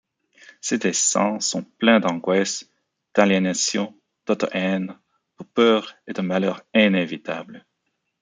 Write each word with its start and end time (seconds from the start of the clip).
Ses 0.61 0.79
dessins 0.79 1.39
sont 1.41 1.61
pleins 1.61 1.99
d'angoisse, 1.99 2.67
d'aliénation, 3.13 3.95
d'auto-haine, 4.25 4.97
de 5.37 5.43
peur 5.45 5.93
et 6.07 6.13
de 6.13 6.23
malheur 6.23 6.63
inévitable. 6.73 7.63